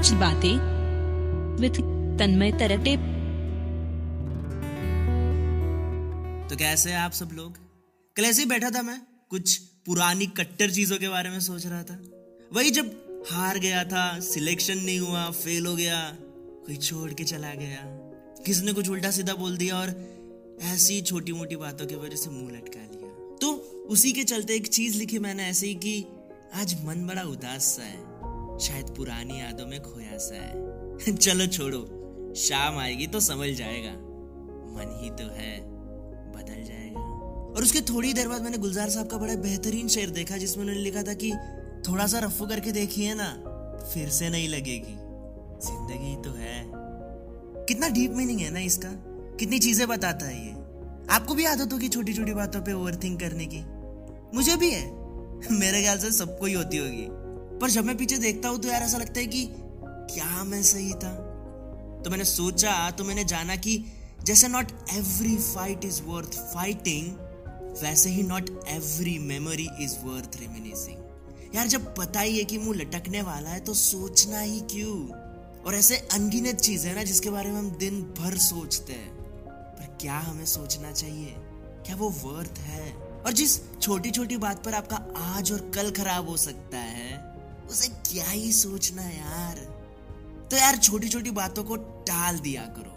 कुछ 0.00 0.12
बातें 0.12 0.56
विथ 1.56 1.70
तन्मय 2.18 2.52
तरटे। 2.52 2.96
तो 6.48 6.56
कैसे 6.56 6.90
हैं 6.90 6.98
आप 6.98 7.12
सब 7.12 7.30
लोग? 7.32 7.58
कल 8.16 8.24
ऐसे 8.24 8.42
ही 8.42 8.48
बैठा 8.48 8.70
था 8.70 8.82
मैं, 8.82 9.02
कुछ 9.30 9.58
पुरानी 9.58 10.26
कट्टर 10.26 10.70
चीज़ों 10.70 10.98
के 10.98 11.08
बारे 11.08 11.30
में 11.30 11.40
सोच 11.40 11.66
रहा 11.66 11.82
था। 11.82 12.02
वही 12.52 12.70
जब 12.70 12.86
हार 13.30 13.58
गया 13.58 13.84
था, 13.84 14.20
सिलेक्शन 14.20 14.78
नहीं 14.78 15.00
हुआ, 15.00 15.30
फेल 15.30 15.66
हो 15.66 15.76
गया, 15.76 16.16
कोई 16.66 16.76
छोड़ 16.76 17.12
के 17.12 17.24
चला 17.24 17.54
गया। 17.54 17.80
किसने 18.46 18.72
कुछ 18.72 18.88
उल्टा 18.88 19.10
सीधा 19.10 19.34
बोल 19.34 19.56
दिया 19.56 19.76
और 19.76 20.18
ऐसी 20.62 21.02
छोटी 21.02 21.32
मोटी 21.32 21.56
बातों 21.56 21.86
की 21.86 21.94
वजह 21.94 22.16
से 22.16 22.30
मुँह 22.30 22.52
लटका 22.52 22.80
लिया? 22.80 23.36
तो 23.40 23.52
उसी 23.88 24.12
के 24.12 24.24
चलते 24.24 24.54
एक 24.54 24.66
चीज़ 24.66 24.98
लिखी 24.98 25.18
मैंने 25.18 25.46
ऐसे 25.48 25.66
ही 25.66 25.74
कि 25.74 26.06
आज 26.54 26.84
मन 26.84 27.06
बड़ा 27.06 27.22
उदास 27.22 27.62
सा 27.62 27.82
है। 27.82 28.09
शायद 28.60 28.86
पुरानी 28.96 29.40
यादों 29.40 29.66
में 29.66 29.82
खोया 29.82 30.18
सा 30.18 30.34
है। 30.34 31.16
चलो 31.16 31.46
छोड़ो, 31.46 31.80
शाम 32.36 32.78
आएगी 32.78 33.06
तो 33.06 33.20
समझ 33.20 33.48
जाएगा। 33.48 33.92
मन 34.70 35.00
ही 35.02 35.10
तो 35.10 35.24
है, 35.24 35.60
बदल 36.32 36.62
जाएगा। 36.64 37.00
और 37.56 37.62
उसके 37.62 37.80
थोड़ी 37.80 38.12
देर 38.12 38.28
बाद 38.28 38.42
मैंने 38.42 38.58
गुलजार 38.58 38.90
साहब 38.90 39.06
का 39.06 39.16
बड़ा 39.16 39.34
बेहतरीन 39.34 39.88
शेर 39.88 40.10
देखा, 40.10 40.36
जिसमें 40.36 40.64
उन्होंने 40.64 40.82
लिखा 40.82 41.02
था 41.02 41.14
कि 41.14 41.32
थोड़ा 41.88 42.06
सा 42.06 42.18
रफू 42.18 42.46
करके 42.46 42.72
देखिए 42.72 43.14
ना, 43.14 43.44
फिर 43.94 44.08
से 44.08 44.30
नहीं 44.30 44.48
लगेगी। 44.48 44.96
ज़िंदगी 45.66 46.16
तो 46.16 46.30
है। 46.30 46.64
कितना 47.66 47.88
डीप 47.88 48.10
मीनिंग 48.10 48.40
है 48.40 48.50
ना 48.50 48.60
इसका। 48.60 48.88
कितनी 49.38 49.58
चीज़ें 49.58 49.88
बताता 49.88 50.26
है 50.26 50.46
ये। 50.46 50.52
आपको 51.10 51.34
भी 51.34 51.44
आदत 51.44 51.72
होगी 51.72 51.88
छोटी 51.88 52.14
छोटी 52.14 52.32
बातों 52.32 52.60
पे 52.60 52.72
ओवर 52.72 52.96
थिंक 52.96 53.20
करने 53.20 53.46
की। 53.46 53.64
मुझे 54.36 54.56
भी 54.56 54.70
है। 54.70 55.00
मेरे 55.50 55.82
ख्याल 55.82 55.98
से 55.98 56.10
सबको 56.10 56.46
ही 56.46 56.52
होती 56.52 56.76
होगी। 56.76 57.19
पर 57.60 57.70
जब 57.70 57.84
मैं 57.84 57.96
पीछे 57.96 58.18
देखता 58.18 58.48
हूँ 58.48 58.58
तो 58.58 58.68
यार 58.68 58.82
ऐसा 58.82 58.98
लगता 58.98 59.20
है 59.20 59.26
कि 59.26 59.48
क्या 60.14 60.44
मैं 60.44 60.62
सही 60.62 60.92
था। 60.92 61.26
तो 62.04 62.10
मैंने 62.10 62.24
सोचा 62.24 62.90
तो 62.90 63.04
मैंने 63.04 63.24
जाना 63.24 63.56
कि 63.56 63.84
जैसे 64.24 64.48
not 64.48 64.66
every 64.92 65.36
fight 65.36 65.84
is 65.84 66.02
worth 66.02 66.32
fighting 66.54 67.12
वैसे 67.82 68.10
ही 68.10 68.22
not 68.22 68.64
every 68.68 69.18
memory 69.18 69.68
is 69.80 69.96
worth 69.96 70.40
reminiscing 70.40 70.96
यार 71.54 71.66
जब 71.66 71.94
पता 71.96 72.20
ही 72.20 72.38
है 72.38 72.44
कि 72.44 72.58
मुँह 72.58 72.78
लटकने 72.78 73.22
वाला 73.22 73.50
है 73.50 73.60
तो 73.60 73.74
सोचना 73.74 74.40
ही 74.40 74.60
क्यों? 74.60 75.08
और 75.62 75.74
ऐसे 75.74 75.96
अनगिनत 75.96 76.56
चीज़ 76.56 76.86
है 76.86 76.94
ना 76.94 77.02
जिसके 77.04 77.30
बारे 77.30 77.50
में 77.50 77.58
हम 77.58 77.70
दिन 77.70 78.02
भर 78.02 78.38
सोचते 78.38 78.92
हैं। 78.92 79.16
पर 79.48 79.98
क्या 80.00 80.18
हमें 80.18 80.46
सोचना 80.46 80.92
चाहिए? 80.92 81.34
क्या 81.86 81.96
वो 81.96 82.08
वर्थ 82.08 82.58
है? 82.58 82.92
और 83.26 83.32
जिस 83.32 83.78
छोटी 83.80 84.10
छोटी 84.10 84.36
बात 84.36 84.64
पर 84.64 84.74
आपका 84.74 84.96
आज 85.16 85.52
और 85.52 85.70
कल 85.74 85.90
खराब 85.90 86.28
हो 86.28 86.36
सकता 86.36 86.78
है 86.78 87.30
उसे 87.70 87.88
क्या 87.88 88.30
ही 88.30 88.52
सोचना 88.52 89.02
यार। 89.02 89.56
तो 90.50 90.56
यार 90.56 90.76
छोटी 90.76 91.08
छोटी 91.08 91.30
बातों 91.30 91.64
को 91.64 91.76
टाल 91.76 92.38
दिया 92.38 92.62
करो। 92.62 92.96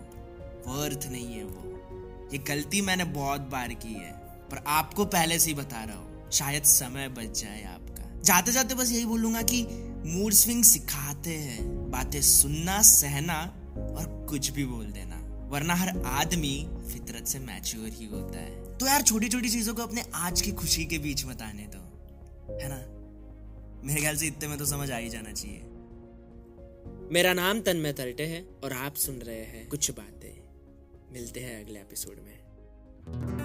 वर्थ 0.68 1.08
नहीं 1.12 1.34
है 1.36 1.44
वो। 1.44 2.30
ये 2.34 2.38
गलती 2.38 2.82
मैंने 2.82 3.04
बहुत 3.04 3.42
बार 3.42 3.74
की 3.74 3.94
है, 3.94 4.12
पर 4.52 4.64
आपको 4.68 5.06
पहले 5.06 5.40
से 5.40 5.50
ही 5.50 5.54
बता 5.54 5.84
रहा 5.84 5.98
हूँ, 5.98 6.32
शायद 6.32 6.64
समय 6.64 7.10
बच 7.10 7.42
जाए 7.42 7.64
आपका। 7.64 8.22
जाते 8.22 8.52
जाते 8.52 8.76
बस 8.76 8.92
यही 8.92 9.06
बोलूँगा 9.06 9.42
कि 9.42 9.64
मूड 10.06 10.34
स्विंग 10.34 10.64
सिखाते 10.64 11.36
हैं, 11.38 11.92
बातें 11.92 12.22
सुनना, 12.22 12.82
सहना, 12.82 13.42
और 13.98 14.28
कुछ 14.30 14.50
भी 14.50 14.66
बोल 14.66 14.86
देना, 14.86 15.48
वरना 15.50 15.76
हर 15.76 16.04
आदमी 16.06 16.70
फितरत 16.94 17.28
से 17.28 17.40
मैच्योर 17.40 17.90
ही 17.90 18.06
होता 18.06 18.40
है। 18.40 18.78
तो 18.78 18.88
यार 18.88 19.02
छोटी 19.02 19.30
छोटी 19.30 19.50
चीज़ों 19.50 19.74
को 19.74 19.84
अपने 19.84 20.04
आज 20.16 20.42
की 20.42 20.52
खुशी 20.52 20.86
के 20.86 20.98
बीच 20.98 21.26
आने 21.26 21.70
दो, 21.76 21.84
है 22.62 22.70
ना? 22.70 22.93
मेरे 23.84 24.02
ख्याल 24.02 24.16
से 24.16 24.28
इतने 24.28 24.48
में 24.48 24.58
तो 24.58 24.66
समझ 24.66 24.92
आ 24.92 24.98
ही 24.98 25.10
जाना 25.10 25.32
चाहिए। 25.32 25.62
मेरा 27.12 27.34
नाम 27.34 27.62
तन्मय 27.62 27.94
तलटे 27.94 28.26
है 28.26 28.46
और 28.64 28.74
आप 28.74 28.96
सुन 28.96 29.16
रहे 29.16 29.44
हैं 29.44 29.70
कुछ 29.70 29.92
बातें। 29.92 30.44
मिलते 31.12 31.40
हैं 31.40 31.66
अगले 31.66 31.80
एपिसोड 31.80 32.20
में। 32.20 33.43